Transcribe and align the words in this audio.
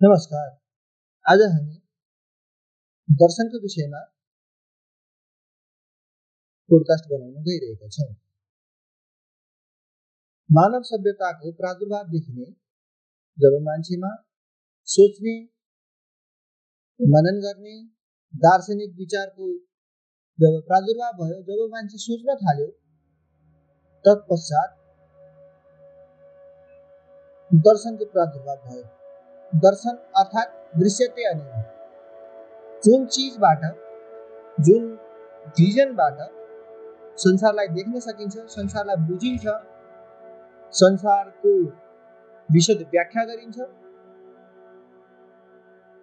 नमस्कार। 0.00 0.48
आज 1.26 1.42
हामी 1.42 1.76
दर्शनको 3.08 3.58
विषयमा 3.60 4.00
पोडकास्ट 6.70 7.06
बनाउन 7.12 7.46
गइरहेका 7.46 7.86
छौँ। 7.94 8.08
मानव 10.50 10.82
सभ्यताको 10.88 11.52
प्रादुर्भावदेखि 11.60 12.32
नै 12.32 12.48
जब 13.38 13.56
मान्छेमा 13.68 14.10
सोच्ने 14.88 15.34
मनन 17.00 17.40
गर्ने 17.46 17.74
दार्शनिक 18.34 18.92
विचारको 18.98 19.48
जब 20.38 20.60
प्रादुर्भाव 20.66 21.16
भयो 21.22 21.40
जब 21.48 21.64
मान्छे 21.76 22.02
सोच्न 22.04 22.36
थाल्यो 22.44 22.68
तत्पश्चात 24.04 24.76
दर्शनको 27.50 28.10
प्रादुर्भाव 28.12 28.62
भयो। 28.68 28.84
दर्शन 29.52 29.94
अर्थात् 30.20 30.50
दृश्यते 30.78 31.22
अनि 31.24 31.44
जुन 32.82 33.06
चिजबाट 33.06 33.62
जुन 34.58 34.82
भिजनबाट 35.58 36.18
संसारलाई 37.18 37.68
देख्न 37.68 38.00
सकिन्छ 38.00 38.34
संसारलाई 38.54 38.96
बुझिन्छ 39.06 39.44
संसारको 40.72 41.52
विशद 42.48 42.80
व्याख्या 42.92 43.22
गरिन्छ। 43.24 43.58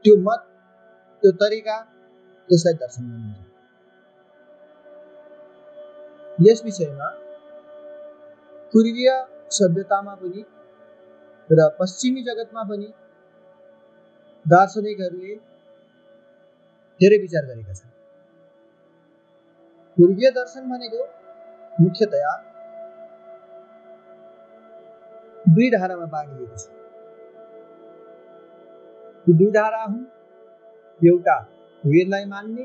त्यो 0.05 0.15
मत 0.21 0.41
त्यो 1.23 1.31
तरिका 1.41 1.77
त्यसलाई 2.49 2.73
दर्शन 2.73 3.03
भनिन्छ। 3.09 3.39
यस 6.39 6.59
विषयमा 6.65 7.07
पूर्वीय 8.73 9.09
सभ्यतामा 9.51 10.13
पनि 10.15 10.41
र 11.49 11.69
पश्चिमी 11.79 12.21
जगतमा 12.23 12.63
पनि 12.69 12.87
दार्शनिकहरूले 14.45 15.35
धेरै 16.99 17.17
विचार 17.17 17.43
गरेका 17.45 17.73
छन्। 17.73 17.91
पूर्वीय 19.97 20.29
दर्शन 20.31 20.63
भनेको 20.69 21.01
मुख्यतया 21.81 22.31
दुई 25.47 25.69
धारामा 25.69 26.05
बाँडिएको 26.05 26.57
छ। 26.57 26.65
दुई 29.29 29.51
धारा 29.51 29.81
हुन् 29.83 30.05
एउटा 31.01 31.37
वेदलाई 31.83 32.25
मान्ने 32.25 32.63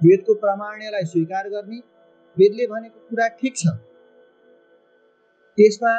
वेदको 0.00 0.34
प्रामाण्यलाई 0.34 1.04
स्वीकार 1.04 1.48
गर्ने 1.48 1.78
वेदले 2.36 2.66
भनेको 2.66 2.98
कुरा 3.08 3.26
ठिक 3.40 3.56
छ। 3.56 3.64
त्यसमा 5.58 5.92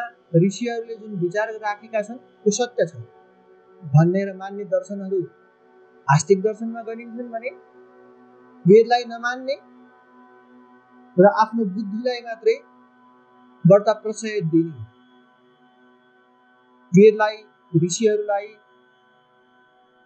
ऋषिहरूले 0.46 0.96
जुन 0.96 1.12
विचार 1.20 1.48
राखेका 1.66 2.02
छन् 2.02 2.18
त्यो 2.44 2.52
सत्य 2.52 2.86
छ। 2.86 2.94
भन्ने 3.94 4.22
र 4.26 4.34
मान्ने 4.38 4.64
दर्शनहरू 4.72 5.20
आस्तिक 6.08 6.42
दर्शनमा 6.42 6.82
गनिन्छन् 6.88 7.32
भने 7.32 7.50
वेदलाई 8.66 9.04
नमान्ने 9.08 9.56
र 11.18 11.26
आफ्नो 11.42 11.66
बुद्धिलाई 11.76 12.22
मात्रै 12.22 12.56
बढ्ता 13.66 13.94
प्रशय 14.02 14.40
दिने। 14.52 14.84
वेदलाई 16.92 17.38
ऋषिहरूलाई 17.84 18.48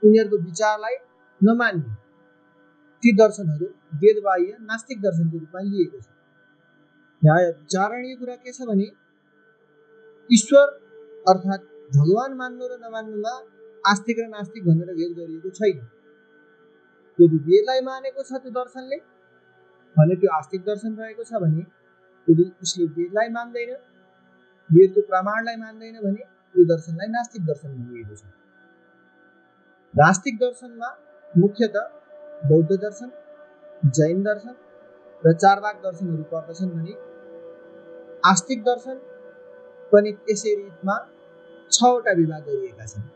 उनीहरूको 0.03 0.37
विचारलाई 0.43 0.95
नमान्ने 1.41 1.95
ती 3.03 3.09
दर्शनहरू 3.17 3.67
वेदबाह्य 4.01 4.57
नास्तिक 4.69 5.01
दर्शनको 5.01 5.37
रूपमा 5.37 5.61
लिएको 5.69 5.99
छ। 5.99 6.07
यहाँ 7.21 7.39
विचारणीय 7.59 8.15
कुरा 8.15 8.35
के 8.43 8.51
छ 8.53 8.67
भने 8.69 8.87
ईश्वर 10.29 10.67
अर्थात् 11.31 11.63
भगवान् 11.95 12.37
मान्नु 12.39 12.67
र 12.71 12.77
नमान्नुमा 12.81 13.33
आस्तिक 13.85 14.19
र 14.19 14.27
नास्तिक 14.29 14.63
भनेर 14.65 14.93
भेद 14.95 15.11
गरिएको 15.17 15.49
छैन। 15.57 15.77
यदि 17.19 17.37
वेदलाई 17.47 17.81
मानेको 17.81 18.23
छ 18.23 18.31
त्यो 18.43 18.51
दर्शनले 18.57 18.97
भने 19.95 20.15
त्यो 20.15 20.29
आस्तिक 20.37 20.61
दर्शन 20.65 20.95
रहेको 20.99 21.23
छ 21.23 21.41
भने 21.43 21.63
यदि 22.27 22.43
उसले 22.63 22.85
वेदलाई 22.97 23.29
मान्दैन 23.37 23.71
वेदको 24.69 25.01
प्रमाणलाई 25.11 25.55
मान्दैन 25.65 25.95
भने 26.05 26.23
त्यो 26.55 26.65
दर्शनलाई 26.71 27.07
नास्तिक 27.17 27.45
दर्शन 27.45 27.69
भनिएको 27.77 28.15
छ। 28.15 28.23
नास्तिक 29.93 30.35
दर्शनमा 30.39 30.89
मुख्यत 31.37 31.75
बौद्ध 32.49 32.71
दर्शन 32.71 33.11
जैन 33.97 34.23
दर्शन 34.23 34.55
र 35.23 35.33
चारवाक 35.35 35.81
दर्शनहरू 35.83 36.23
पर्दछन् 36.33 36.71
भने 36.75 36.93
आस्तिक 38.31 38.63
दर्शन 38.63 38.97
पनि 39.91 40.11
त्यसै 40.25 40.53
रितमा 40.55 40.95
छवटा 41.71 42.11
विभाग 42.19 42.43
गरिएका 42.45 42.85
छन्। 42.85 43.07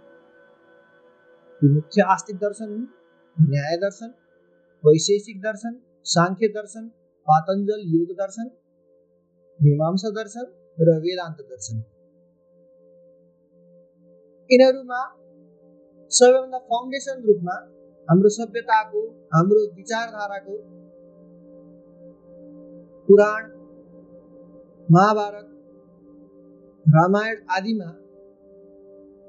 मुख्य 1.63 2.01
आस्तिक 2.01 2.35
दर्शन 2.37 2.71
न्याय 3.37 3.77
दर्शन 3.77 4.09
वैशेषिक 4.83 5.37
दर्शन 5.41 5.79
साङ्ख्य 6.05 6.47
दर्शन 6.47 6.87
पातञ्जल 7.27 7.83
योग 7.91 8.09
दर्शन 8.17 8.49
मीमांसा 9.59 10.09
दर्शन 10.09 10.45
र 10.77 10.97
वेदान्त 10.99 11.37
दर्शन. 11.49 11.77
यिनीहरूमा 14.49 15.01
सबैभन्दा 16.11 16.57
फाउन्डेसन 16.57 17.23
रूपमा 17.27 17.55
हाम्रो 18.07 18.29
सभ्यताको 18.29 19.07
हाम्रो 19.33 19.65
विचारधाराको 19.75 20.57
पुराण 23.07 23.51
महाभारत 24.91 25.47
रामायण 26.85 27.37
आदिमा 27.49 28.02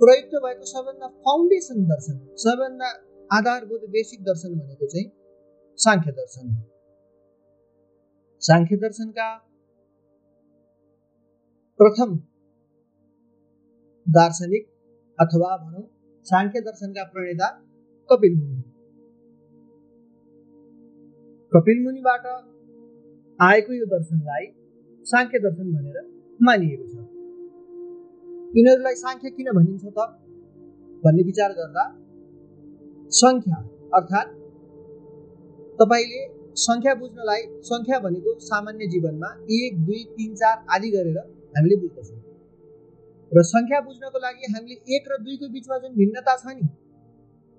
प्रयुक्त 0.01 0.35
भएको 0.45 0.65
सबभन्दा 0.65 1.09
फाउन्डेसन 1.25 1.85
दर्शन 1.85 2.17
सबभन्दा 2.37 2.89
आधारभूत 3.31 3.85
बेसिक 3.89 4.23
दर्शन 4.25 4.55
भनेको 4.59 4.87
चाहिँ 4.87 5.07
साङ्ख्य 5.79 6.13
दर्शन 6.13 6.49
हो। 6.49 6.63
साङ्ख्य 8.43 8.77
दर्शनका 8.77 9.29
प्रथम 11.81 12.17
दार्शनिक 14.07 14.67
अथवा 15.19 15.57
भनौँ 15.57 15.85
साङ्ख्य 16.27 16.61
दर्शनका 16.61 17.05
प्रणेता 17.05 17.49
कपिल 18.11 18.37
मुनि। 18.39 18.63
कपिल 21.53 21.83
मुनिबाट 21.85 22.27
आएको 23.39 23.73
यो 23.73 23.87
दर्शनलाई 23.87 24.47
साङ्ख्य 25.07 25.39
दर्शन 25.39 25.73
भनेर 25.73 25.99
मानिएको 26.41 26.87
छ। 26.93 27.04
यिनीहरूलाई 28.57 28.97
साङ्ख्य 29.05 29.31
किन 29.37 29.49
भनिन्छ 29.59 29.85
त? 29.97 29.99
भन्ने 31.05 31.23
विचार 31.31 31.51
गर्दा 31.59 31.85
सङ्ख्या 33.11 33.57
अर्थात् 33.99 34.31
तपाईँले 35.81 36.21
सङ्ख्या 36.67 36.95
बुझ्नलाई 37.01 37.43
सङ्ख्या 37.71 37.99
भनेको 38.05 38.35
सामान्य 38.51 38.87
जीवनमा 38.93 39.31
एक 39.59 39.83
दुई 39.87 40.03
तिन 40.17 40.31
चार 40.41 40.57
आदि 40.77 40.91
गरेर 40.95 41.19
हामीले 41.57 41.77
बुझ्दछौँ। 41.83 42.21
र 43.33 43.43
सङ्ख्या 43.51 43.81
बुझ्नको 43.89 44.19
लागि 44.27 44.53
हामीले 44.55 44.97
एक 44.97 45.05
र 45.13 45.21
दुईको 45.27 45.47
बिचमा 45.55 45.79
जुन 45.83 45.93
भिन्नता 46.01 46.35
छ 46.43 46.57
नि 46.57 46.67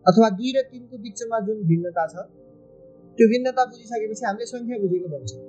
अथवा 0.06 0.30
दुई 0.39 0.51
र 0.57 0.68
तिनको 0.71 0.98
बिचमा 1.06 1.39
जुन 1.48 1.63
भिन्नता 1.71 2.03
छ 2.13 2.15
त्यो 3.18 3.25
भिन्नता 3.33 3.65
बुझिसकेपछि 3.71 4.25
हामीले 4.25 4.45
सङ्ख्या 4.53 4.77
बुझेको 4.83 5.07
भन्छौँ। 5.15 5.41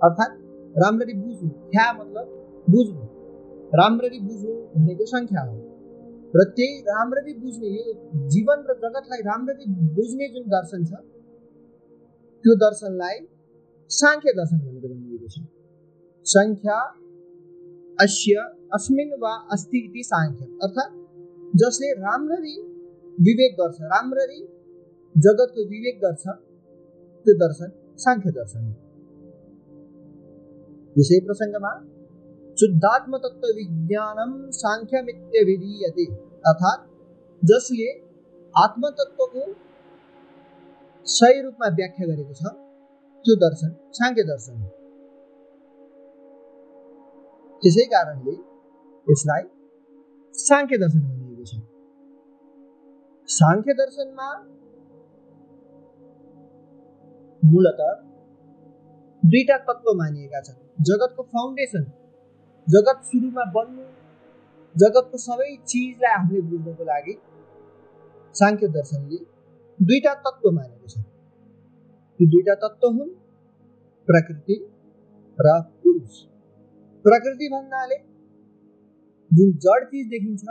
अर्थात् 0.00 0.34
राम्ररी 0.82 1.14
बुझ्नु 1.22 1.48
ख्या 1.72 1.86
मतलब 2.00 2.26
बुझ्नु। 2.66 3.19
राम्ररी 3.78 4.18
बुझ्नु 4.20 4.52
भनेको 4.74 5.04
सङ्ख्या 5.06 5.42
हो। 5.48 5.56
र 6.36 6.44
त्यही 6.56 6.80
राम्ररी 6.86 7.32
बुझ्ने 7.42 7.68
यो 7.68 7.92
जीवन 8.32 8.58
र 8.68 8.74
जगतलाई 8.82 9.22
राम्ररी 9.26 9.66
बुझ्ने 9.96 10.28
जुन 10.34 10.44
दर्शन 10.54 10.84
छ 10.84 10.92
त्यो 12.44 12.54
दर्शनलाई 12.62 13.16
साङ्ख्य 13.90 14.32
दर्शन 14.38 14.58
भनेर 14.64 14.92
भनिएको 14.92 15.28
छ। 15.28 15.36
सङ्ख्या 16.26 16.78
अस्य 17.98 18.34
अस्मिन 18.72 19.10
वा 19.22 19.32
अस्ति 19.54 19.78
इति 19.86 20.02
साङ्ख्य। 20.10 20.44
अर्थात् 20.64 20.92
जसले 21.54 21.88
राम्ररी 22.00 22.56
विवेक 23.18 23.52
गर्छ 23.60 23.78
राम्ररी 23.94 24.40
जगतको 25.14 25.60
विवेक 25.70 25.96
गर्छ 26.04 26.24
त्यो 27.26 27.34
दर्शन 27.44 27.72
साङ्ख्य 28.04 28.30
दर्शन 28.36 28.62
हो। 28.66 28.74
यसै 30.96 31.18
प्रसङ्गमा 31.26 31.72
शुद्धात्म 32.60 33.18
तत्व 33.24 33.46
विज्ञानम 33.56 34.32
साङ्ख्यमित्यभिधीयते 34.56 36.04
अर्थात् 36.50 36.82
जसले 37.42 37.88
आत्मतत्वको 38.54 39.44
सही 41.06 41.42
रूपमा 41.42 41.68
व्याख्या 41.78 42.06
गरेको 42.08 42.34
छ। 42.40 42.52
त्यो 43.24 43.34
दर्शन 43.44 43.70
साङ्ख्य 43.98 44.22
दर्शन। 44.22 44.60
हो 44.62 44.68
त्यसै 47.62 47.84
कारणले 47.94 48.34
यसलाई 49.06 49.42
साङ्ख्य 50.34 50.78
दर्शन 50.82 51.00
भनिएको 51.06 51.44
छ। 51.50 51.52
साङ्ख्य 53.28 53.72
दर्शनमा 53.80 54.28
मूलत 57.42 57.80
दुईटा 59.22 59.56
तत्व 59.70 59.92
मानिएका 60.02 60.40
छन्। 60.40 60.60
जगतको 60.88 61.22
फाउन्डेसन 61.32 61.84
जगत 62.66 62.98
सुरुमा 63.04 63.44
बन्नु 63.54 63.84
जगतको 64.74 65.18
सबै 65.18 65.48
चिजलाई 65.70 66.12
हामीले 66.16 66.40
बुझ्नको 66.48 66.84
लागि 66.84 67.14
साङ्ख्य 68.34 68.68
दर्शनले 68.76 69.18
दुईटा 69.80 70.12
तत्त्व 70.26 70.50
मानेको 70.58 70.86
छ। 70.88 70.94
ती 72.20 72.26
दुईटा 72.32 72.54
तत्त्व 72.64 72.88
हुन् 72.98 73.10
प्रकृति 74.08 74.56
र 75.38 75.56
पुरुष। 75.82 76.20
प्रकृति 77.04 77.48
भन्नाले 77.48 77.98
जुन 79.30 79.52
जड 79.64 79.88
चिज 79.90 80.06
देखिन्छ 80.08 80.44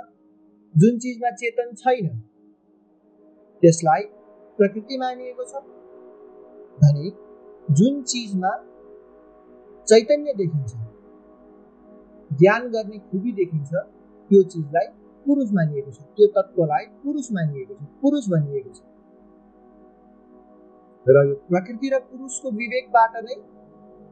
जुन 0.75 0.99
चिजमा 0.99 1.31
चेतन 1.39 1.73
छैन 1.75 2.07
त्यसलाई 3.63 4.03
प्रकृति 4.59 4.97
मानिएको 4.97 5.43
छ। 5.43 5.63
भने 6.81 7.09
जुन 7.77 8.01
चिजमा 8.03 8.51
चैतन्य 9.87 10.33
देखिन्छ 10.33 10.71
ज्ञान 12.31 12.67
गर्ने 12.69 12.97
खुबी 13.09 13.31
देखिन्छ। 13.31 13.71
त्यो 14.31 14.41
चिजलाई 14.43 14.87
पुरुष 15.25 15.49
मानिएको 15.53 15.91
छ। 15.91 15.99
त्यो 16.15 16.27
तत्त्वलाई 16.35 16.85
पुरुष 17.03 17.27
मानिएको 17.31 17.73
छ। 17.73 17.81
पुरुष 18.01 18.29
भनिएको 18.29 18.71
छ। 18.73 18.79
र 21.05 21.17
यो 21.27 21.35
प्रकृति 21.49 21.89
र 21.89 21.99
पुरुषको 21.99 22.51
विवेकबाट 22.51 23.13
नै 23.25 23.35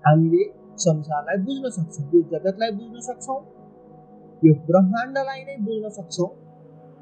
हामीले 0.03 0.43
संसारलाई 0.77 1.37
बुझ्न 1.45 1.69
सक्छौँ। 1.69 2.05
यो 2.13 2.21
जगतलाई 2.33 2.71
बुझ्न 2.71 2.99
सक्छौँ। 3.09 3.39
यो 4.43 4.53
ब्रह्माण्डलाई 4.67 5.41
नै 5.43 5.55
बुझ्न 5.65 5.89
सक्छौँ 5.89 6.29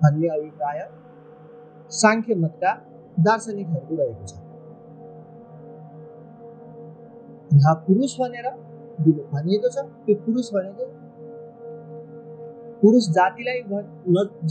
भन्ने 0.02 0.28
अभिप्राय 0.28 0.80
साङ्ख्य 1.92 2.36
मतका 2.36 2.72
दार्शनिकहरूको 3.18 3.96
रहेको 3.96 4.26
छ। 4.26 4.34
यहाँ 7.56 7.76
पुरुष 7.88 8.20
भनेर 8.20 8.48
भनिएको 9.32 9.70
छ। 9.70 9.78
त्यो 10.06 10.16
पुरुष 10.26 10.48
भनेको 10.54 10.84
पुरुष 12.82 13.06
जातिलाई 13.16 13.60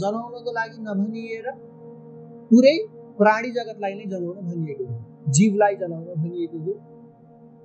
जनाउनको 0.01 0.51
लागि 0.57 0.77
नभनिएर 0.87 1.47
पुरै 2.49 2.75
प्राणी 3.19 3.49
जगतलाई 3.57 3.93
नै 3.95 4.05
जनाउन 4.05 4.37
भनिएको 4.47 4.83
हो। 4.85 4.95
जीवलाई 5.31 5.75
जनाउन 5.75 6.07
भनिएको 6.23 6.57
हो। 6.65 6.73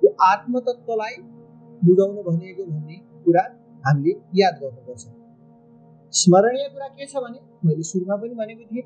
त्यो 0.01 0.09
आत्मतत्वलाई 0.27 1.15
बुझाउन 1.81 2.17
भनिएको 2.27 2.63
भन्ने 2.65 2.97
कुरा 3.25 3.43
हामीले 3.83 4.13
याद 4.39 4.55
गर्नुपर्छ। 4.61 5.03
स्मरणीय 6.13 6.67
कुरा 6.73 6.87
के 6.87 7.05
छ 7.05 7.13
भने 7.23 7.39
मैले 7.65 7.83
सुरुमा 7.89 8.15
पनि 8.21 8.33
भनेको 8.41 8.63
थिएँ। 8.71 8.85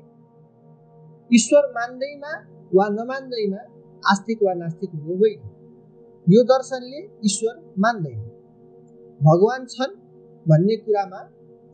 ईश्वर 1.30 1.64
मान्दैमा 1.76 2.32
वा 2.74 2.86
नमान्दैमा 2.90 3.60
आस्तिक 4.02 4.42
वा 4.42 4.52
नास्तिक 4.54 4.90
हुनु 4.94 5.14
होइन। 5.20 5.40
यो 6.26 6.40
दर्शनले 6.50 7.00
ईश्वर 7.24 7.54
मान्दैन। 7.78 8.20
भगवान् 9.20 9.66
छन् 9.68 9.94
भन्ने 10.46 10.76
कुरामा 10.76 11.20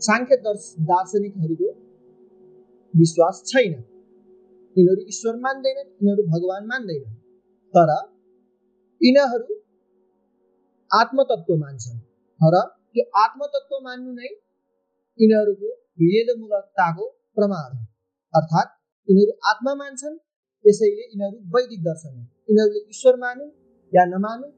साङ्ख्य 0.02 0.36
दर्श 0.44 0.68
दार्शनिकहरूको 0.88 1.70
विश्वास 2.94 3.42
छैन 3.46 3.72
यिनीहरू 4.76 5.02
ईश्वर 5.08 5.36
मान्दैनन् 5.40 5.88
यिनीहरू 5.88 6.24
भगवान् 6.28 6.68
मान्दैनन् 6.68 7.18
तर 7.74 7.92
यिनीहरू 9.00 9.58
आत्मतत्व 10.90 11.56
मान्छन् 11.58 12.00
र 12.40 12.62
त्यो 12.88 13.04
आत्मतत्व 13.18 13.80
मान्नु 13.82 14.12
नै 14.14 14.30
यिनीहरूको 15.18 15.70
वेदमूलकताको 16.02 17.06
प्रमाण 17.36 17.70
हो 17.72 17.84
अर्थात् 18.34 18.74
यिनीहरू 19.08 19.38
आत्मा 19.50 19.74
मान्छन् 19.76 20.18
त्यसैले 20.64 21.04
यिनीहरू 21.04 21.38
वैदिक 21.54 21.80
दर्शन 21.84 22.12
हो 22.12 22.24
यिनीहरूले 22.48 22.84
ईश्वर 22.88 23.16
मानु 23.22 23.48
या 23.92 24.04
नमानु 24.08 24.50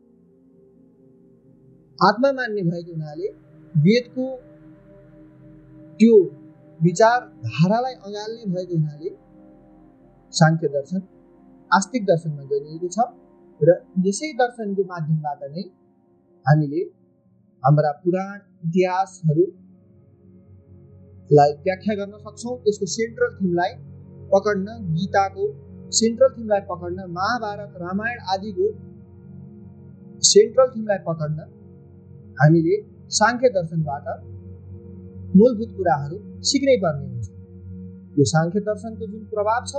आत्मा 1.99 2.31
मान्ने 2.33 2.63
भएको 2.65 2.93
हुनाले 2.93 3.29
वेदको 3.75 4.27
त्यो 5.99 6.15
विचारधारालाई 6.81 7.95
अँगाल्ने 8.07 8.45
भएको 8.55 8.75
हुनाले 8.77 9.11
साङ्ख्य 10.33 10.67
दर्शन 10.77 11.01
आस्तिक 11.71 12.03
दर्शनमा 12.07 12.45
गरिएको 12.53 12.89
छ 12.95 12.99
र 13.61 13.69
यसै 14.07 14.31
दर्शनको 14.41 14.83
माध्यमबाट 14.93 15.41
नै 15.55 15.65
हामीले 16.47 16.81
हाम्रा 17.63 17.91
पुराण 18.01 18.39
इतिहासहरूलाई 18.67 19.61
व्याख्या 21.67 21.95
गर्न 22.01 22.15
सक्छौँ। 22.25 22.55
त्यसको 22.65 22.87
सेन्ट्रल 22.95 23.31
थिमलाई 23.37 23.73
पकड्न 24.33 24.69
गीताको 24.97 25.45
सेन्ट्रल 25.93 26.31
थिमलाई 26.37 26.63
पकड्न 26.71 26.99
महाभारत 27.17 27.73
रामायण 27.83 28.19
आदिको 28.35 28.67
सेन्ट्रल 30.33 30.69
थिमलाई 30.75 31.01
पकड्न 31.09 31.39
हामीले 32.39 32.77
साङ्ख्य 33.19 33.49
दर्शनबाट 33.57 34.07
मूलभूत 35.37 35.71
कुराहरू 35.77 36.17
सिक्नै 36.51 36.77
पर्ने 36.85 37.07
हुन्छ। 37.07 37.27
यो 38.19 38.25
साङ्ख्य 38.33 38.61
दर्शनको 38.69 39.07
जुन 39.13 39.23
प्रभाव 39.35 39.63
छ 39.71 39.75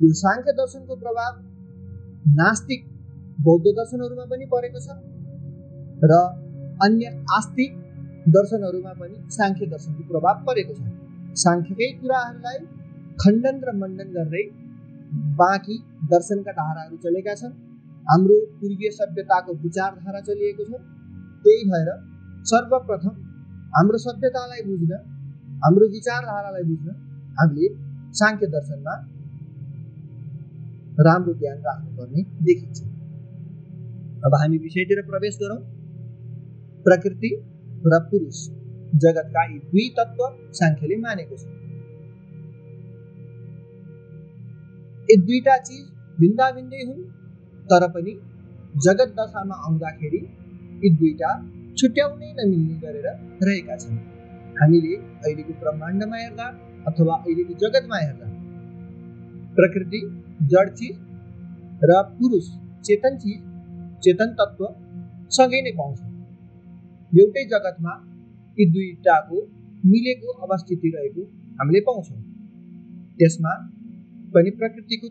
यो 0.00 0.12
साङ्ख्य 0.20 0.52
दर्शनको 0.60 0.96
प्रभाव 1.02 1.32
नास्तिक 2.38 2.86
बौद्ध 3.46 3.66
दर्शनहरूमा 3.80 4.24
पनि 4.30 4.46
परेको 4.54 4.80
छ 4.86 4.88
र 6.10 6.20
अन्य 6.86 7.12
आस्तिक 7.38 7.76
दर्शनहरूमा 8.36 8.92
पनि 9.00 9.16
साङ्ख्य 9.36 9.66
दर्शनको 9.74 10.08
प्रभाव 10.12 10.40
परेको 10.46 10.72
छ। 10.78 10.80
साङ्ख्यकै 11.42 11.90
कुराहरूलाई 12.00 12.58
खण्डन 13.22 13.56
र 13.66 13.76
मण्डन 13.82 14.08
गर्दै 14.16 14.44
बाँकी 15.40 15.76
दर्शनका 16.12 16.52
धाराहरू 16.58 16.96
चलेका 17.04 17.34
छन्। 17.40 17.54
हाम्रो 18.06 18.36
पूर्वीय 18.58 18.90
सभ्यताको 18.96 19.54
विचारधारा 19.62 20.20
चलिएको 20.28 20.64
छ। 20.68 20.82
त्यही 21.44 21.62
भएर 21.70 21.88
सर्वप्रथम 22.50 23.14
हाम्रो 23.74 23.98
सभ्यतालाई 23.98 24.62
बुझ्न 24.62 24.98
हाम्रो 25.64 25.86
विचारधारालाई 25.88 26.64
बुझ्न 26.64 26.94
हामीले 27.38 27.68
साङ्ख्य 28.12 28.46
दर्शनमा 28.46 28.94
राम्रो 30.98 31.34
ध्यान 31.34 31.58
राख्नुपर्ने 31.58 32.22
देखिन्छ। 32.42 32.78
अब 34.24 34.34
हामी 34.34 34.58
विषयतिर 34.58 35.02
प्रवेश 35.02 35.38
गरौँ। 35.42 35.58
प्रकृति 36.86 37.30
र 37.86 37.98
पुरुष 38.10 38.38
जगतका 39.02 39.42
यी 39.44 39.58
दुई 39.66 39.88
तत्त्व 39.98 40.22
साङ्ख्यले 40.52 40.96
मानेको 40.96 41.36
छ। 41.36 41.44
यी 45.08 45.16
दुईटा 45.26 45.56
चिज 45.58 45.84
भिन्दा 46.20 46.50
भिन्दै 46.50 46.82
हुन् 46.86 47.04
तर 47.70 47.88
पनि 47.88 48.12
जगत 48.86 49.14
दशामा 49.18 49.56
आउँदाखेरि 49.66 50.22
यी 50.84 50.90
दुईटा 50.96 51.30
छुट्याउनै 51.78 52.28
नमिल्ने 52.36 52.76
गरेर 52.82 53.06
रहेका 53.46 53.74
छन्। 53.82 53.96
हामीले 54.58 54.92
अहिलेको 54.96 55.52
ब्रह्माण्डमा 55.62 56.16
हेर्दा 56.16 56.46
अथवा 56.88 57.14
अहिलेको 57.16 57.54
जगतमा 57.62 57.98
हेर्दा 57.98 58.26
प्रकृति 59.56 60.00
जड 60.52 60.70
चिज 60.78 60.94
र 61.82 62.00
पुरुष 62.16 62.46
चेतन 62.86 63.18
चिज 63.22 63.40
चेतन 64.04 64.32
तत्व 64.40 64.62
सँगै 65.36 65.60
नै 65.66 65.72
पाउँछौँ। 65.78 66.10
एउटै 67.12 67.44
जगतमा 67.52 67.92
यी 68.58 68.64
दुईटाको 68.74 69.38
मिलेको 69.84 70.28
अवस्थिति 70.44 70.88
रहेको 70.96 71.22
हामीले 71.58 71.80
पाउँछौँ। 71.88 72.20
त्यसमा 73.18 73.52
पनि 74.34 74.50
प्रकृतिको 74.60 75.08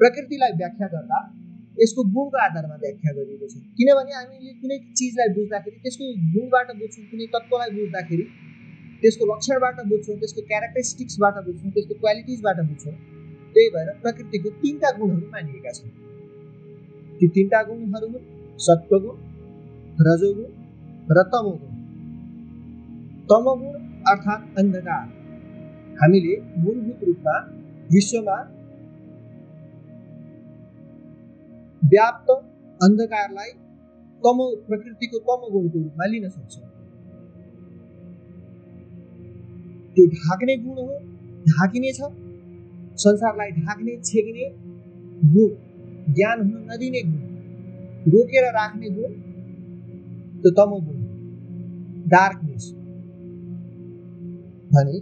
प्रकृतिलाई 0.00 0.52
व्याख्या 0.60 0.86
गर्दा 0.94 1.18
यसको 1.80 2.02
गुणको 2.14 2.36
आधारमा 2.46 2.76
व्याख्या 2.84 3.12
गरिएको 3.16 3.46
छ। 3.52 3.54
किनभने 3.78 4.12
हामीले 4.12 4.52
कुनै 4.62 4.76
चिजलाई 4.98 5.28
बुझ्दाखेरि 5.36 5.76
त्यसको 5.84 6.04
गुणबाट 6.34 6.68
बुझ्छौँ 6.80 7.04
कुनै 7.10 7.26
तत्त्वलाई 7.34 7.70
बुझ्दाखेरि 7.76 8.24
त्यसको 9.02 9.24
लक्षणबाट 9.32 9.76
बुझ्छौँ 9.90 10.16
त्यसको 10.20 10.40
क्यारेक्टरिस्टिक्सबाट 10.50 11.36
बुझ्छौँ 11.46 11.70
त्यसको 11.74 11.94
क्वालिटिजबाट 12.02 12.58
बुझ्छौँ 12.68 12.94
त्यही 13.54 13.68
भएर 13.74 13.88
प्रकृतिको 14.02 14.48
तिनवटा 14.60 14.90
गुणहरू 14.98 15.26
मानिएका 15.32 15.72
छन्। 15.72 15.90
ती 17.18 17.26
तिनवटा 17.34 17.62
गुणहरू 17.62 18.06
हुन् 18.12 18.26
सत्वगुण 18.58 19.16
रजोगुण 20.06 20.50
र 21.16 21.22
तमोगुण। 21.32 21.72
तमोगुण 23.30 23.74
अर्थात् 24.12 24.58
अन्धकार। 24.58 25.04
हामीले 26.00 26.34
मूलभूत 26.62 27.00
रूपमा 27.04 27.36
विश्वमा 27.90 28.36
व्याप्त 31.82 32.28
अन्धकारलाई 32.80 33.50
तमो 34.22 34.44
प्रकृतिको 34.66 35.18
तमोगुणको 35.28 35.78
रूपमा 35.78 36.06
लिन 36.12 36.28
सक्छौँ। 36.28 36.68
त्यो 39.96 40.04
ढाक्ने 40.12 40.54
गुण 40.64 40.76
हो 40.78 40.94
ढाकिने 41.46 41.92
छ। 41.92 42.10
संसारलाई 43.02 43.50
ढाक्ने 43.58 43.92
छेक्ने 44.08 44.44
गुण 45.34 45.50
ज्ञान 46.14 46.40
हुन 46.40 46.60
नदिने 46.70 47.02
गुण 47.02 47.22
रोकेर 48.12 48.44
राख्ने 48.54 48.88
गुण 48.96 49.12
त्यो 50.42 50.50
तमो 50.58 50.78
गुण 50.86 50.98
डार्कनेस 52.12 52.64
भने 54.72 54.98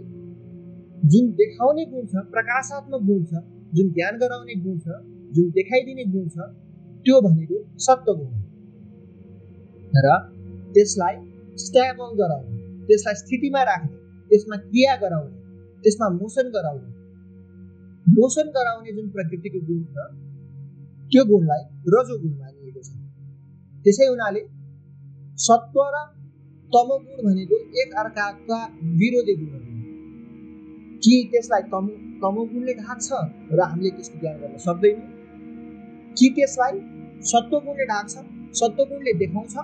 जुन 1.11 1.29
देखाउने 1.39 1.85
गुण 1.93 2.05
छ 2.11 2.23
प्रकाशात्मक 2.33 3.01
गुण 3.07 3.23
छ 3.31 3.43
जुन 3.75 3.91
ज्ञान 3.93 4.17
गराउने 4.23 4.55
गुण 4.65 4.77
छ 4.79 4.99
जुन 5.35 5.49
देखाइदिने 5.57 6.05
गुण 6.13 6.27
छ 6.29 6.49
त्यो 7.05 7.19
भनेको 7.21 7.57
सत्य 7.85 8.13
गुण 8.19 8.31
र 10.05 10.07
त्यसलाई 10.73 11.15
स्ट्याबल 11.57 12.11
गराउने 12.19 12.59
त्यसलाई 12.87 13.15
स्थितिमा 13.21 13.61
राख्ने 13.69 13.97
त्यसमा 14.29 14.57
क्रिया 14.65 14.95
गराउने 14.95 15.39
त्यसमा 15.83 16.07
मोसन 16.09 16.47
गराउने। 16.55 16.89
मोसन 18.07 18.47
गराउने 18.57 18.91
जुन 18.97 19.07
प्रकृतिको 19.09 19.59
गुण 19.67 19.81
छ 19.93 20.05
त्यो 21.11 21.23
गुणलाई 21.29 21.63
रजोगुण 21.93 22.33
मानिएको 22.41 22.81
छ। 22.87 22.89
त्यसै 23.85 24.05
हुनाले 24.07 24.41
सत्व 25.37 25.77
र 25.93 25.95
तमोगुण 26.71 27.17
भनेको 27.27 27.57
एक 27.81 27.89
अर्काका 28.01 28.59
विरोधी 28.99 29.33
गुणहरू 29.39 29.69
कि 31.03 31.13
त्यसलाई 31.31 31.63
तमो 31.73 31.91
तमोगुणले 32.21 32.73
ढाक्छ 32.83 33.07
र 33.57 33.59
हामीले 33.69 33.89
त्यसको 33.97 34.17
ज्ञान 34.21 34.35
गर्न 34.41 34.57
सक्दैनौँ? 34.67 35.20
कि 36.17 36.29
त्यसलाई 36.35 36.75
सत्वगुणले 37.31 37.85
ढाक्छ 37.91 38.13
सत्वगुणले 38.59 39.13
देखाउँछ 39.21 39.55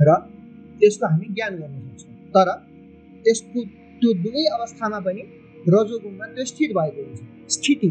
र 0.00 0.14
त्यसको 0.80 1.06
हामी 1.06 1.26
ज्ञान 1.34 1.52
गर्न 1.60 1.74
सक्छौँ। 1.80 2.14
तर 2.34 2.48
त्यसको 3.24 3.64
त्यो 4.00 4.10
दुवै 4.24 4.44
अवस्थामा 4.56 4.98
पनि 5.06 5.22
रजोगुणमा 5.66 6.26
त्यो 6.34 6.44
स्थित 6.44 6.70
भएको 6.78 7.00
हुन्छ। 7.06 7.20
स्थिति 7.54 7.88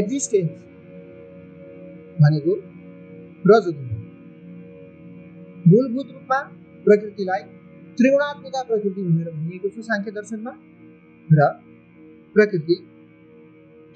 एक्जिस्टेन्स 0.00 0.50
भनेको 2.22 2.52
रजोगुण 3.50 3.88
मूलभूत 5.70 6.08
रूपमा 6.14 6.38
प्रकृतिलाई 6.86 7.42
त्रिगुणात्मिका 7.98 8.60
प्रकृति 8.70 9.00
भनेर 9.02 9.28
भनिएको 9.36 9.68
छ 9.74 9.76
साङ्ख्य 9.88 10.10
दर्शनमा 10.18 10.52
र 11.28 11.40
प्रकृति 12.36 12.74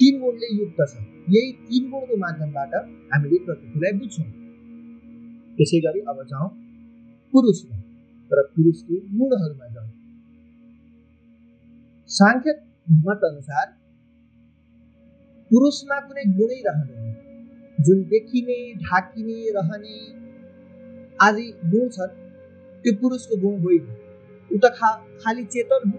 तिन 0.00 0.20
गुणले 0.20 0.54
युक्त 0.56 0.80
छ। 0.88 0.96
यही 1.28 1.52
तिन 1.52 1.90
गुणको 1.90 2.16
माध्यमबाट 2.16 2.74
हामीले 3.12 3.38
प्रकृतिलाई 3.44 3.92
बुझ्छौँ। 3.92 4.24
त्यसै 5.56 5.80
गरी 5.80 6.00
अब 6.00 6.22
जाउँ 6.22 6.48
पुरुषमा 7.32 7.76
र 8.30 8.42
पुरुषको 8.42 8.94
गुणहरूमा 9.18 9.66
जाउँ। 9.66 9.88
साङ्ख्य 12.08 12.50
मत 12.88 13.24
अनुसार 13.24 13.66
पुरुषमा 15.50 16.00
कुनै 16.00 16.24
गुणै 16.36 16.60
रहँदैन। 16.66 17.84
जुन 17.84 18.02
देखिने 18.02 18.74
ढाकिने 18.74 19.50
रहने 19.50 19.96
आदि 21.20 21.46
गुण 21.64 21.88
छन् 21.88 22.14
त्यो 22.84 22.92
पुरुषको 23.00 23.36
गुण 23.36 23.60
होइन। 23.60 23.84
ऊ 24.50 24.58
त 24.58 24.72
खा 24.74 24.90
खालि 25.24 25.44
चेतन 25.44 25.90
हो। 25.90 25.98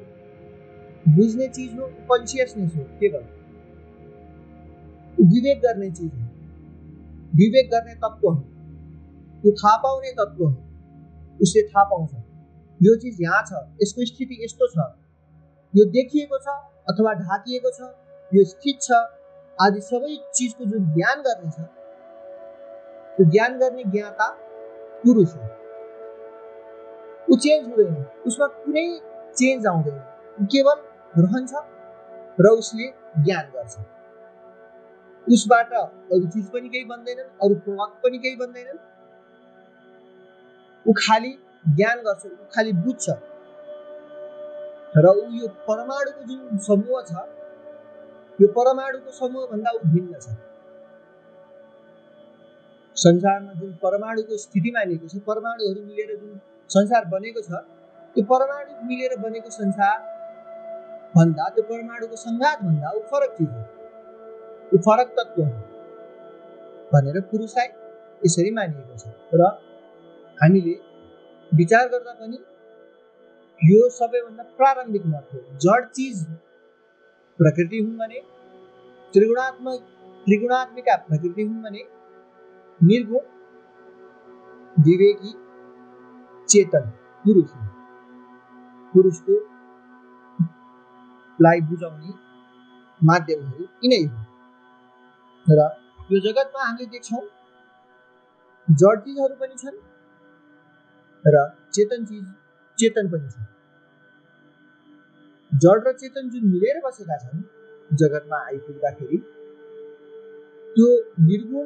बुझ्ने 1.15 1.47
चिज 1.47 1.79
हो 1.79 1.87
कन्सियसनेस 2.11 2.75
हो 2.75 2.83
केवल। 2.83 3.23
विवेक 5.21 5.61
गर्ने 5.61 5.89
चिज 5.91 6.11
हो। 6.13 6.25
विवेक 7.33 7.69
गर्ने 7.71 7.93
तत्त्व 7.95 8.27
हो। 8.29 8.35
त्यो 9.43 9.51
थाहा 9.51 9.75
पाउने 9.77 10.11
तत्त्व 10.11 10.43
हो 10.43 10.53
उसले 11.39 11.61
थाहा 11.67 11.83
पाउँछ 11.83 12.11
यो 12.79 12.95
चिज 12.95 13.21
यहाँ 13.21 13.41
छ 13.47 13.61
यसको 13.81 14.05
स्थिति 14.05 14.43
यस्तो 14.43 14.67
छ 14.67 14.87
यो 15.73 15.85
देखिएको 15.91 16.37
छ 16.37 16.55
अथवा 16.89 17.13
ढाकिएको 17.13 17.71
छ 17.71 17.89
यो 18.31 18.43
स्थित 18.43 18.81
छ 18.81 18.99
आदि 19.59 19.81
सबै 19.81 20.15
चिजको 20.33 20.65
जुन 20.65 20.85
ज्ञान 20.93 21.21
गर्ने 21.21 21.51
छ 21.51 21.65
त्यो 23.17 23.25
ज्ञान 23.31 23.57
गर्ने 23.59 23.83
ज्ञाता 23.91 24.27
पुरुष 25.03 25.35
हो। 25.35 25.47
ऊ 27.31 27.37
चेन्ज 27.37 27.67
हुँदैन 27.67 27.95
उसमा 28.27 28.47
कुनै 28.57 28.85
चेन्ज 29.37 29.67
आउँदैन 29.67 30.45
केवल 30.45 30.77
रहन्छ 31.17 31.51
र 32.39 32.53
उसले 32.57 32.87
ज्ञान 33.23 33.45
गर्छ 33.55 33.73
उसबाट 35.27 35.73
अरू 35.73 36.25
चिज 36.27 36.45
पनि 36.51 36.69
केही 36.69 36.85
बन्दैनन् 36.85 37.29
अरू 37.43 37.55
प्रडक्ट 37.65 38.03
पनि 38.03 38.17
केही 38.17 38.35
बन्दैनन्। 38.35 38.79
ऊ 40.85 40.93
खालि 40.97 41.31
ज्ञान 41.75 41.97
गर्छ 42.05 42.25
ऊ 42.25 42.45
खालि 42.53 42.71
बुझ्छ। 42.85 43.05
र 44.97 45.05
ऊ 45.07 45.25
यो 45.33 45.47
परमाणुको 45.67 46.23
जुन 46.29 46.57
समूह 46.67 47.01
छ 47.09 47.11
यो 48.39 48.47
परमाणुको 48.55 49.11
समूहभन्दा 49.11 49.71
ऊ 49.71 49.79
भिन्न 49.91 50.13
छ। 50.19 50.27
संसारमा 52.97 53.53
जुन 53.59 53.71
परमाणुको 53.83 54.37
स्थिति 54.37 54.71
मानिएको 54.71 55.07
छ 55.07 55.21
परमाणुहरू 55.27 55.81
मिलेर 55.85 56.15
जुन 56.15 56.39
संसार 56.69 57.05
बनेको 57.13 57.41
छ 57.41 57.61
त्यो 58.15 58.23
परमाणु 58.31 58.87
मिलेर 58.87 59.15
बनेको 59.21 59.49
संसार 59.49 59.97
भन्दा 61.15 61.49
त्यो 61.55 61.63
परमाणुको 61.69 62.15
भन्दा 62.63 62.91
ऊ 62.91 62.99
फरक 63.11 63.31
चिज 63.37 63.49
हो। 63.49 63.63
ऊ 64.71 64.77
फरक 64.79 65.13
तत्त्व 65.17 65.43
हो 65.43 65.49
भनेर 66.93 67.19
पुरुषलाई 67.31 67.67
यसरी 68.21 68.51
मानिएको 68.57 68.97
छ 69.01 69.39
र 69.41 69.49
हामीले 70.37 70.75
विचार 71.51 71.87
गर्दा 71.89 72.13
पनि 72.19 72.37
यो 73.61 73.81
सबैभन्दा 73.95 74.43
प्रारम्भिक 74.59 75.05
मत 75.07 75.33
हो 75.33 75.41
जड 75.65 75.89
चिज 75.97 76.23
प्रकृति 77.39 77.79
हुन् 77.79 77.97
भने 77.97 78.21
त्रिगुणात्मक 79.13 79.79
त्रिगुणात्मिका 80.25 80.95
प्रकृति 81.09 81.43
हुन् 81.43 81.61
भने 81.63 81.83
निर्गुण 82.81 83.29
विवेकी 84.75 85.33
चेतन 86.49 86.89
पुरुष 87.25 87.51
हुन् 87.51 87.69
पुरुषको 88.93 89.37
लाई 91.39 91.61
बुझाउने 91.69 92.13
माध्यमहरू 93.01 93.67
यिनै 93.83 94.03
हुन् 94.03 94.30
र 95.51 95.61
यो 96.09 96.19
जगतमा 96.25 96.61
हामीले 96.65 96.85
देख्छौँ। 96.91 97.23
जड 98.67 98.99
चिजहरू 99.05 99.35
पनि 99.39 99.55
छन् 99.61 99.79
र 101.25 101.35
चेतन 101.75 102.05
चिज 102.05 102.25
चेतन 102.77 103.05
पनि 103.11 103.27
छ 103.29 103.35
जड 105.51 105.87
र 105.87 105.93
चेतन 106.01 106.29
जुन 106.33 106.43
मिलेर 106.51 106.77
बसेका 106.85 107.17
छन् 107.23 107.41
जगतमा 107.91 108.37
आइपुग्दाखेरि 108.45 109.17
त्यो 110.75 110.89
निर्गुण 111.27 111.65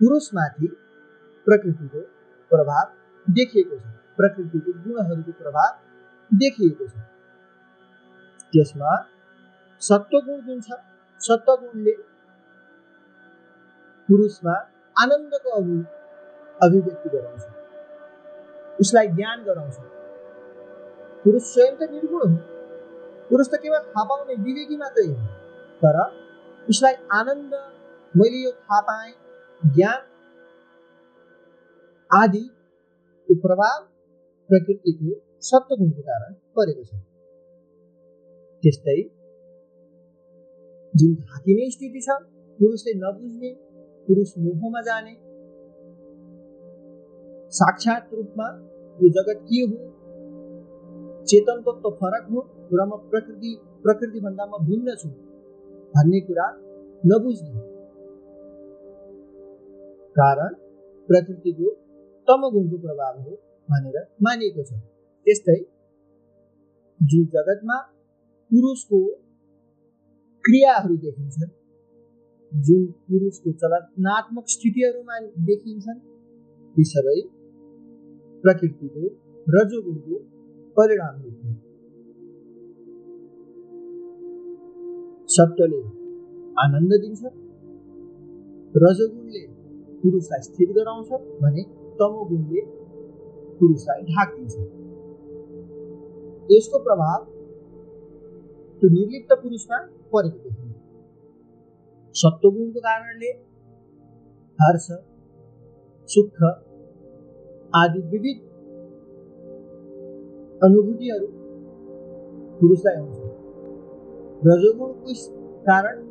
पुरुषमाथि 0.00 0.68
प्रकृतिको 1.46 2.00
प्रभाव 2.50 2.86
देखिएको 3.26 3.76
छ। 3.78 3.86
प्रकृतिको 4.18 4.72
गुणहरूको 4.84 5.32
प्रभाव 5.42 5.70
देखिएको 6.30 6.84
छ। 6.88 6.94
त्यसमा 8.52 8.92
सत्वगुण 9.82 10.38
जुन 10.46 10.60
छ 10.60 10.68
सत्वगुणले 11.20 11.94
पुरुषमा 14.08 14.52
आनन्दको 14.96 15.50
अभि 15.50 15.78
अभिव्यक्ति 16.62 17.08
गराउँछ। 17.08 18.80
उसलाई 18.80 19.06
ज्ञान 19.08 19.44
गराउँछ। 19.44 19.76
पुरुष 21.24 21.42
स्वयं 21.42 21.76
त 21.76 21.90
निर्गुण 21.90 22.30
हो। 22.30 22.36
पुरुष 23.30 23.48
त 23.48 23.60
केवल 23.62 23.78
थाहा 23.78 24.04
पाउने 24.04 24.34
विवेकी 24.34 24.76
मात्रै 24.76 25.06
हो। 25.06 25.14
तर 25.82 25.98
उसलाई 26.68 26.94
आनन्द 27.12 27.52
मैले 28.14 28.38
यो 28.44 28.50
थाहा 28.52 28.80
पाएँ 28.80 29.12
ज्ञान 29.62 30.00
आदिको 32.10 33.34
प्रभाव 33.34 33.78
प्रकृतिको 34.50 35.20
सत्वगुणको 35.40 36.02
कारण 36.02 36.32
परेको 36.56 36.84
छ। 36.84 36.90
त्यस्तै 38.62 39.00
जुन 40.94 41.14
ढाकिने 41.14 41.70
स्थिति 41.70 42.00
छ 42.00 42.08
पुरुषले 42.60 42.92
नबुझ्ने 42.94 43.50
पुरुष 44.08 44.32
मोहमा 44.42 44.80
जाने 44.82 45.14
साक्षात 47.52 48.10
रूपमा 48.14 48.46
यो 48.98 49.08
जगत 49.16 49.42
के 49.48 49.60
हो 49.62 49.78
चेतनको 51.30 51.72
त 51.80 51.92
फरक 52.00 52.30
हो 52.32 52.44
र 52.72 52.86
म 52.88 52.98
प्रकृति 53.10 53.50
प्रकृतिभन्दा 53.84 54.46
म 54.46 54.60
भिन्न 54.68 54.94
छु 55.02 55.10
भन्ने 55.94 56.20
कुरा 56.28 56.46
नबुझ्ने 57.02 57.66
कारण 60.16 60.54
प्रकृतिको 61.08 61.74
तमगुणको 62.28 62.78
प्रभाव 62.86 63.20
हो 63.26 63.36
भनेर 63.68 64.00
मानिएको 64.22 64.64
छ 64.70 64.80
त्यस्तै 65.26 65.58
जुन 67.00 67.24
जगतमा 67.34 67.78
पुरुषको 68.50 69.00
क्रियाहरू 70.44 70.96
देखिन्छन् 71.04 71.57
जुन 72.52 72.84
पुरुषको 73.08 73.52
चलनात्मक 73.62 74.44
स्थितिहरूमा 74.48 75.16
देखिन्छन् 75.48 75.98
ती 76.76 76.84
सबै 76.90 77.16
प्रकृतिको 78.44 79.02
रजोगुणको 79.46 80.18
परिणाम 80.76 81.14
देख्ने 81.22 81.52
सत्वले 85.28 85.80
आनन्द 86.56 86.92
दिन्छ 87.02 87.22
रजोगुणले 88.74 89.42
पुरुषलाई 90.02 90.42
स्थिर 90.48 90.72
गराउँछ 90.78 91.10
भने 91.42 91.62
तमोगुणले 92.00 92.60
पुरुषलाई 93.60 94.02
ढाकिदिन्छ 94.10 94.56
यसको 96.48 96.78
प्रभाव 96.88 97.20
त्यो 98.82 98.88
निर्लिप्त 98.90 99.32
पुरुषमा 99.42 99.78
परेको 100.12 100.38
देखिन्छ। 100.40 100.67
सत्वगुणको 102.20 102.80
कारणले 102.86 103.30
हर्ष 104.58 104.86
सुख 106.08 106.42
आदि 107.72 108.00
विविध 108.12 108.38
अनुभूतिहरू 110.62 111.26
पुरुषलाई 112.60 112.96
आउँछ 113.00 114.46
रजोगुणको 114.46 115.14
कारण 115.68 116.02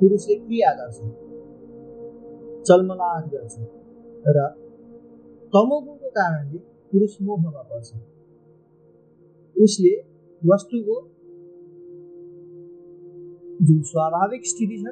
पुरुषले 0.00 0.34
क्रिया 0.34 0.72
गर्छ 0.80 0.98
चलमलाट 2.68 3.24
गर्छ 3.34 3.54
र 4.36 4.48
तमोगुणको 5.52 6.08
कारणले 6.18 6.58
पुरुष 6.92 7.16
मोहमा 7.22 7.62
पर्छ। 7.70 7.88
उसले 9.56 9.94
वस्तुको 10.42 11.00
जुन 13.66 13.80
स्वाभाविक 13.90 14.46
स्थिति 14.46 14.78
छ 14.84 14.86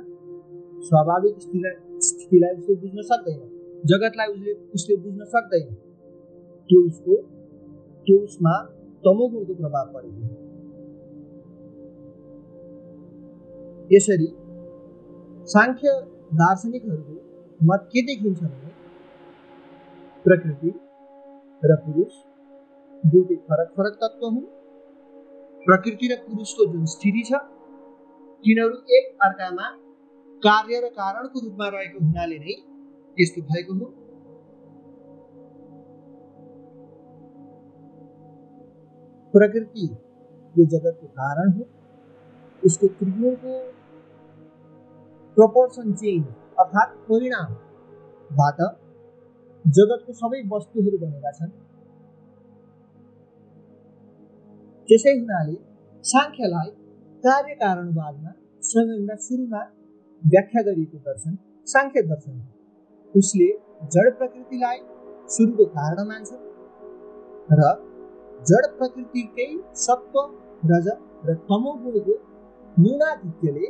स्वाभाविक 0.87 1.41
स्थितिलाई 1.41 2.01
स्थितिलाई 2.07 2.53
उसले 2.61 2.75
बुझ्न 2.83 3.03
सक्दैन। 3.09 3.41
जगतलाई 3.85 4.29
उसले 4.35 4.53
उसले 4.75 4.97
बुझ्न 5.03 5.25
सक्दैन। 5.33 5.75
त्यो 6.71 6.79
उसको 6.87 7.17
त्यो 8.07 8.17
उसमा 8.25 8.55
तमोगुणको 9.05 9.55
प्रभाव 9.55 9.87
परेको 9.95 10.23
यसरी 13.91 14.29
साङ्ख्य 15.49 15.95
दार्शनिकहरूको 16.41 17.17
मत 17.61 17.89
के 17.93 18.03
देखिन्छ 18.03 18.41
भने 18.43 18.71
प्रकृति 20.25 20.71
र 21.63 21.77
पुरुष 21.85 22.13
दुईटै 23.05 23.37
फरक 23.49 23.69
फरक 23.77 23.95
तत्त्व 24.03 24.27
हुन्। 24.27 24.49
प्रकृति 25.67 26.07
र 26.13 26.17
पुरुषको 26.23 26.63
जुन 26.73 26.85
स्थिति 26.93 27.23
छ 27.27 27.41
तिनीहरू 28.45 28.77
एक 28.97 29.05
अर्कामा 29.25 29.67
कार्य 30.45 30.79
र 30.81 30.89
कारणको 30.95 31.41
रूपमा 31.41 31.67
रहेको 31.73 31.99
हुनाले 32.05 32.39
नै 32.45 32.55
यस्तो 33.17 33.43
भएको 33.51 33.75
हो। 33.81 33.87
प्रकृति 39.35 39.85
यो 40.55 40.65
जगतको 40.73 41.07
कारण 41.19 41.53
हो। 41.59 41.67
उसको 42.63 42.89
क्रियाको 42.99 43.53
प्रोपोर्सन 45.37 45.93
चेन्ज 46.01 46.27
अर्थात् 46.63 46.97
परिणामबाट 47.09 48.59
जगतको 49.65 50.13
सबै 50.23 50.41
वस्तुहरू 50.53 50.99
बनेका 51.05 51.33
छन्। 51.39 51.53
त्यसै 54.89 55.15
हुनाले 55.19 55.57
साङ्ख्यलाई 56.05 56.71
कार्य 57.25 57.55
कारणवादमा 57.63 58.33
सबैभन्दा 58.63 59.17
सुरुमा 59.27 59.63
व्याख्या 60.23 60.63
गरिएको 60.63 60.99
दर्शन 61.07 61.37
साङ्ख्य 61.69 62.03
दर्शन 62.09 62.41
उसले 63.15 63.49
जड 63.95 64.11
प्रकृतिलाई 64.19 64.79
सुरुको 65.29 65.65
कारण 65.77 66.07
मान्छ 66.09 66.31
र 67.53 67.71
जड 68.51 68.69
प्रकृतिकै 68.79 69.49
सत्व 69.85 70.21
रज 70.71 70.89
र 71.29 71.35
तमो 71.49 71.73
गुणको 71.83 72.15
न्यूनाधिक्यले 72.77 73.67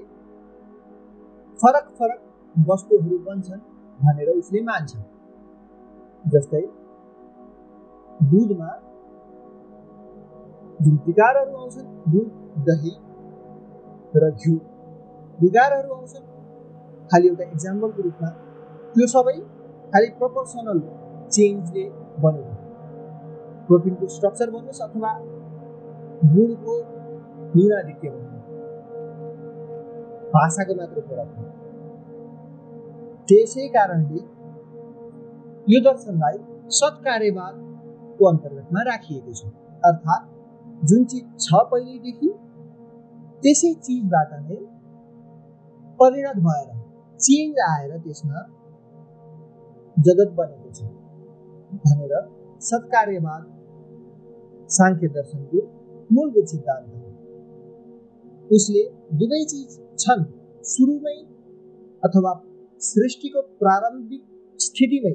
फरक 1.59 1.89
फरक 1.99 2.21
वस्तुहरू 2.69 3.19
बन्छन् 3.27 3.61
भनेर 3.99 4.29
उसले 4.33 4.63
मान्छ। 4.63 4.93
जस्तै 6.25 6.63
दुधमा 8.31 8.71
जुन 10.81 10.95
विकारहरू 11.07 11.57
आउँछन् 11.57 11.89
दुध 12.13 12.29
दही 12.69 12.95
र 14.15 14.31
घिउ। 14.33 14.57
विकारहरू 15.41 15.95
आउँछन् 15.95 16.32
खालि 17.13 17.29
एउटा 17.29 17.45
इक्जाम्पलको 17.45 18.03
रूपमा 18.03 18.29
त्यो 18.95 19.07
सबै 19.15 19.37
खालि 19.95 20.09
प्रोपोर्सनल 20.19 20.83
चेन्जले 21.37 21.85
बनेको 22.25 22.55
प्रोटिनको 23.67 24.07
स्ट्रक्चर 24.17 24.51
भन्नुहोस् 24.51 24.83
अथवा 24.83 25.13
गुणको 26.35 26.75
न्यूनाधिक्य 27.55 28.11
भन्नुहोस्। 28.11 28.31
भाषाको 30.35 30.75
मात्र 30.75 31.05
हो। 31.19 31.45
त्यसै 33.29 33.67
कारणले 33.77 34.21
यो 35.67 35.81
दर्शनलाई 35.89 36.39
सत्कार्यवादको 36.79 38.29
अन्तर्गतमा 38.31 38.83
राखिएको 38.91 39.33
छ। 39.33 39.43
अर्थात् 39.83 40.25
जुन 40.91 41.05
चिज 41.05 41.25
छ 41.41 41.65
पहिलेदेखि 41.73 42.31
त्यसै 43.43 43.73
चिजबाट 43.87 44.31
नै 44.43 44.59
परिणत 46.01 46.39
भएर 46.47 46.69
चेन्ज 47.27 47.59
आएर 47.65 47.93
त्यसमा 48.05 48.43
जगत 49.97 50.31
बनेको 50.39 50.71
छ 50.77 50.81
भनेर 51.83 52.15
सत्कार्यवाद 52.63 53.43
साङ्ख्य 54.71 55.09
दर्शनको 55.17 55.63
मूलभूत 56.11 56.47
सिद्धान्त 56.53 56.93
उसले 58.51 58.83
दुवै 59.21 59.43
चिज 59.51 59.77
छन् 59.99 60.25
सुरुमै 60.65 61.19
अथवा 62.03 62.33
सृष्टिको 62.81 63.43
प्रारम्भिक 63.61 64.23
स्थितिमै 64.61 65.15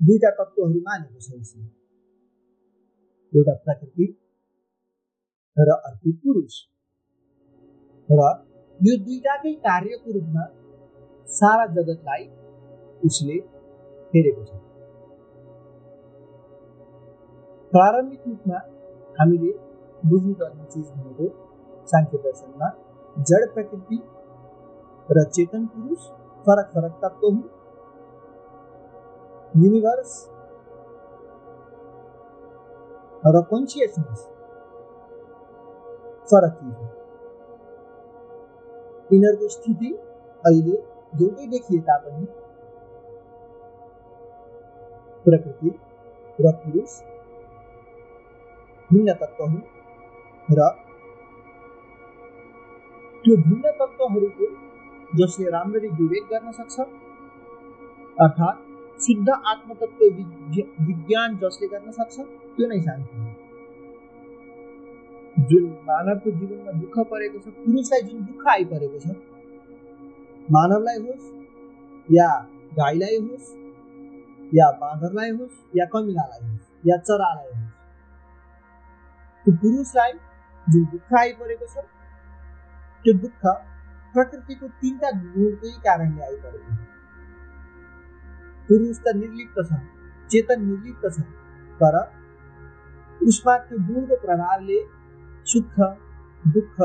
दुईटा 0.00 0.30
तत्त्वहरू 0.38 0.80
मानेको 0.80 1.18
छ 1.20 1.28
उसले। 1.40 1.64
एउटा 3.32 3.54
प्रकृति 3.64 4.06
र 5.56 5.70
अर्को 5.88 6.12
पुरुष 6.22 6.54
र 8.08 8.20
यो 8.80 8.96
दुईटाकै 9.04 9.52
कार्यको 9.62 10.12
रूपमा 10.14 10.42
सारा 11.28 11.64
जगतलाई 11.76 12.24
उसले 13.00 13.36
हेरेको 14.12 14.42
छ। 14.44 14.50
प्रारम्भिक 17.72 18.28
रूपमा 18.28 18.58
हामीले 19.16 19.50
बुझ्नुपर्ने 20.02 20.64
चिज 20.74 20.86
भनेको 20.90 21.26
साङ्ख्य 21.92 22.20
दर्शनमा 22.26 22.68
जड़ 23.30 23.46
प्रकृति 23.54 23.98
र 25.08 25.24
चेतन 25.30 25.66
पुरुष 25.74 26.06
फरक 26.46 26.70
फरक 26.74 26.94
तत्व 27.04 27.26
हुन्। 27.26 27.42
युनिभर्स 29.54 30.12
र 33.26 33.42
कन्सियसनेस 33.50 34.22
फरक 36.30 36.54
चिज 36.60 36.74
हो 36.76 36.97
यिनीहरूको 39.10 39.48
स्थिति 39.48 39.90
अहिले 40.44 40.76
एउटै 41.22 41.46
देखिए 41.46 41.80
तापनि 41.80 42.26
प्रकृति 45.26 45.70
र 46.38 46.52
पुरुष। 46.58 46.98
भिन्न 48.90 49.14
तत्व 49.14 49.44
हुन् 49.44 49.64
र। 50.48 50.68
त्यो 53.24 53.36
भिन्न 53.36 53.70
तत्त्वहरूको 53.70 54.46
जसले 55.16 55.50
राम्ररी 55.50 55.88
विवेक 55.88 56.28
गर्न 56.32 56.52
सक्छ 56.52 56.80
अर्थात् 58.18 58.62
शुद्ध 59.00 59.28
आत्मतत्व 59.30 60.04
विज्ञान 60.86 61.36
जसले 61.36 61.68
गर्न 61.68 61.90
सक्छ 61.90 62.16
त्यो 62.20 62.68
नै 62.68 62.80
शान्ति 62.80 63.27
जुन 65.38 65.66
मानवको 65.88 66.30
जीवनमा 66.38 66.72
दुःख 66.78 66.96
परेको 67.10 67.40
छ 67.40 67.52
पुरुषलाई 67.58 68.02
जुन 68.06 68.22
दुःख 68.28 68.46
आइपरेको 68.52 68.98
छ 69.02 69.12
मानवलाई 70.48 71.02
होस् 71.02 71.28
या 72.08 72.28
गाईलाई 72.78 73.20
होस् 73.26 73.52
या 74.52 74.70
बाँदरलाई 74.80 75.30
होस् 75.36 75.60
या 75.76 75.86
कमिलालाई 75.94 76.42
होस् 76.46 76.88
या 76.88 76.96
चरालाई 77.04 77.52
होस् 77.52 77.70
त्यो 79.46 79.56
पुरुषलाई 79.62 80.12
जुन 80.66 80.84
दुःख 80.96 81.14
आइपरेको 81.20 81.70
छ 81.74 81.86
त्यो 83.04 83.16
दुःख 83.22 83.48
प्रकृतिको 84.14 84.74
तिनवटा 84.82 85.16
गुणकै 85.38 85.74
कारणले 85.88 86.22
आइपरेको 86.24 86.76
पुरुष 88.68 89.02
त 89.04 89.16
निर्लिप्त 89.16 89.64
छ 89.64 89.82
चेतन 90.30 90.68
निर्लिप्त 90.68 91.10
छ 91.14 91.26
तर 91.80 92.04
उसमा 93.20 93.56
त्यो 93.66 93.84
गुणको 93.86 94.24
प्रभावले 94.28 94.78
सुख 95.48 95.74
दुःख 96.54 96.76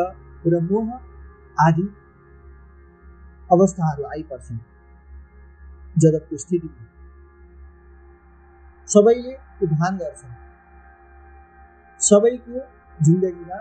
र 0.48 0.60
मोह 0.62 0.94
आदि 1.68 1.96
अवस्थाहरू 3.52 4.04
आइपर्छन्। 4.04 4.58
जगतको 5.98 6.38
स्थितिमा। 6.38 6.86
सबैले 8.86 9.34
त्यो 9.34 9.68
भान 9.68 9.98
गर्छन्। 9.98 10.34
सबैको 12.00 12.60
जिन्दगीमा 13.04 13.60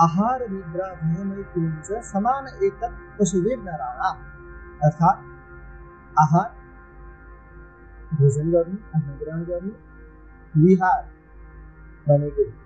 आहार, 0.00 0.48
निद्रा 0.50 0.94
भयमैत्रिन्छ 0.94 2.04
समान 2.04 2.46
एकत 2.46 3.16
पशुवीर 3.20 3.58
नराणा 3.58 4.10
अर्थात् 4.84 5.20
आहार, 6.18 6.50
भोजन 8.16 8.52
गर्नु 8.52 8.76
अन्न 8.94 9.18
ग्रहण 9.18 9.44
गर्नु, 9.44 9.70
विहार 10.56 11.02
भनेको 12.08 12.61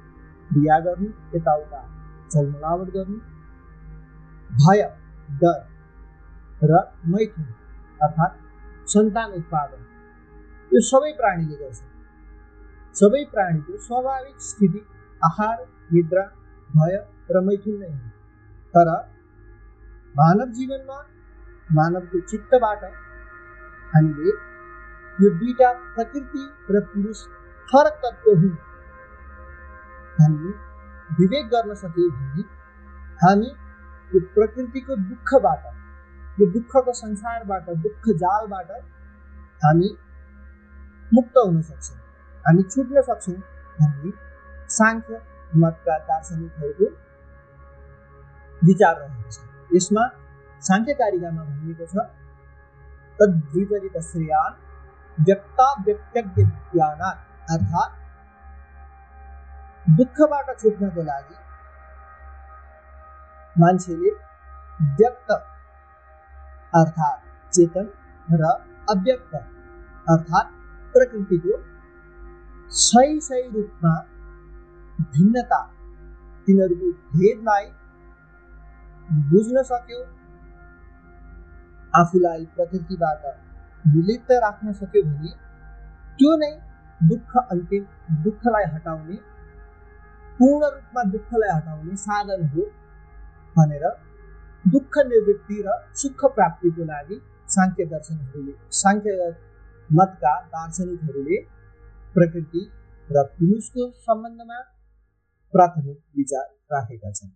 क्रिया 0.49 0.79
गर्नु 0.81 1.09
यताउता 1.37 1.81
चलमलावट 2.33 2.89
गर्नु 2.89 3.19
भय, 4.57 4.83
डर 5.41 5.59
र 6.63 6.93
मैथुन, 7.07 7.45
अर्थात् 8.03 8.37
सन्तान 8.89 9.33
उत्पादन। 9.33 9.83
यो 10.73 10.81
सबै 10.81 11.13
प्राणीले 11.13 11.57
गर्छ। 11.57 11.83
सबै 12.95 13.25
प्राणीको 13.25 13.79
स्वाभाविक 13.79 14.37
स्थिति 14.41 14.87
आहार, 15.25 15.67
निद्रा, 15.93 16.23
भय 16.77 16.97
र 17.31 17.41
मैथुन 17.41 17.77
नै 17.79 17.89
हो। 17.89 18.09
तर 18.77 18.89
मानव 20.15 20.53
जीवनमा 20.53 20.99
मानवको 21.73 22.21
चित्तबाट 22.21 22.85
हामीले 23.95 24.31
यो 25.25 25.31
दुईटा 25.31 25.73
प्रकृति 25.73 26.45
र 26.71 26.81
पुरुष 26.81 27.23
फरक 27.69 28.01
तत्त्व 28.05 28.31
हुन्। 28.31 28.57
हामी 30.21 30.51
विवेक 31.11 31.49
गर्न 31.49 31.75
सक्यौँ 31.83 32.11
भने 32.11 32.43
हामी 33.23 33.49
यो 34.13 34.21
प्रकृतिको 34.35 34.97
दुःखबाट 35.11 35.63
यो 36.41 36.47
दुःखको 36.53 36.93
संसारबाट 36.93 37.71
दुःख 37.85 38.09
जालबाट 38.23 38.71
हामी 39.63 39.89
मुक्त 41.13 41.37
हुन 41.39 41.61
सक्छौँ। 41.63 41.99
हामी 42.45 42.63
छुट्न 42.63 43.03
सक्छौँ 43.09 43.37
भन्ने 43.79 44.11
साङ्ख्य 44.77 45.21
मतका 45.63 45.95
दार्शनिकहरूको 46.11 46.87
विचार 48.63 48.95
रहेको 49.01 49.31
छ। 49.31 49.37
यसमा 49.71 50.05
साङ्ख्यकारिकामा 50.63 51.43
भनिएको 51.45 51.87
छ 51.87 52.07
तद्विपरीत 53.19 53.97
श्रेयान 54.09 54.53
व्यक्ता 55.19 55.67
व्यक्तज्ञ 55.87 56.41
अर्थात् 57.55 57.93
दुःखबाट 59.87 60.49
छुट्नको 60.61 61.03
लागि 61.03 61.35
मान्छेले 63.57 64.11
व्यक्त 64.99 65.31
अर्थात् 66.73 67.21
चेतन 67.53 67.87
र 68.29 68.51
अव्यक्त 68.91 69.35
अर्थात् 70.07 70.51
प्रकृतिको 70.95 71.59
सही 72.71 73.21
सही 73.21 73.49
रूपमा 73.51 73.95
भिन्नता 75.15 75.61
तिनीहरूको 76.47 76.91
भेदलाई 77.15 77.71
बुझ्न 79.31 79.63
सक्यो, 79.63 80.01
आफूलाई 81.95 82.45
प्रकृतिबाट 82.57 83.27
विलिप्त 83.85 84.31
राख्न 84.45 84.73
सक्यो 84.73 85.03
भने 85.03 85.33
त्यो 86.19 86.37
नै 86.37 86.53
दुःख 87.01 87.37
अन्तिम 87.37 87.85
दुःखलाई 88.23 88.65
हटाउने 88.75 89.17
पूर्ण 90.39 90.69
रूपमा 90.73 91.03
दुःखलाई 91.13 91.51
हटाउने 91.51 91.97
साधन 91.99 92.43
हो 92.55 92.65
भनेर 93.57 93.85
दुःख 94.65 94.99
निवृत्ति 95.09 95.63
र 95.67 95.77
सुख 95.95 96.25
प्राप्तिको 96.35 96.85
लागि 96.85 97.21
साङ्ख्य 97.55 97.85
दर्शनहरूले 97.93 98.55
साङ्ख्य 98.79 99.31
मतका 99.91 100.35
दार्शनिकहरूले 100.55 101.39
प्रकृति 102.15 102.63
र 103.09 103.23
पुरुषको 103.35 103.91
सम्बन्धमा 104.07 104.61
प्राथमिक 105.55 105.99
विचार 106.17 106.47
राखेका 106.73 107.13
छन् 107.13 107.35